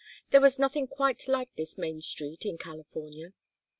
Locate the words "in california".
2.43-3.33